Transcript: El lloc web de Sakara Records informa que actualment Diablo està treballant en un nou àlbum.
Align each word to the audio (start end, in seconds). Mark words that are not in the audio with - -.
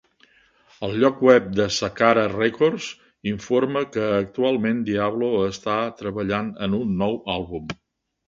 El 0.85 0.93
lloc 1.01 1.19
web 1.27 1.49
de 1.57 1.67
Sakara 1.73 2.21
Records 2.31 2.87
informa 3.33 3.83
que 3.97 4.07
actualment 4.23 4.79
Diablo 4.89 5.29
està 5.49 5.75
treballant 6.01 6.51
en 6.69 6.77
un 6.79 6.97
nou 7.03 7.17
àlbum. 7.35 7.71